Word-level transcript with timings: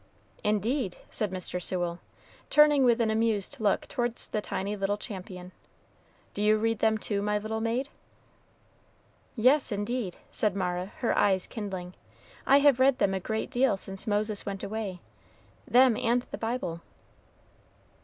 "Indeed!" 0.43 0.97
said 1.11 1.29
Mr. 1.29 1.61
Sewell, 1.61 1.99
turning 2.49 2.83
with 2.83 2.99
an 3.01 3.11
amused 3.11 3.57
look 3.59 3.85
towards 3.87 4.29
the 4.29 4.41
tiny 4.41 4.75
little 4.75 4.97
champion; 4.97 5.51
"do 6.33 6.41
you 6.41 6.57
read 6.57 6.79
them, 6.79 6.97
too, 6.97 7.21
my 7.21 7.37
little 7.37 7.61
maid?" 7.61 7.89
"Yes, 9.35 9.71
indeed," 9.71 10.17
said 10.31 10.55
Mara, 10.55 10.87
her 11.01 11.15
eyes 11.15 11.45
kindling; 11.45 11.93
"I 12.47 12.57
have 12.61 12.79
read 12.79 12.97
them 12.97 13.13
a 13.13 13.19
great 13.19 13.51
deal 13.51 13.77
since 13.77 14.07
Moses 14.07 14.43
went 14.43 14.63
away 14.63 15.01
them 15.67 15.95
and 15.95 16.23
the 16.23 16.37
Bible." 16.39 16.81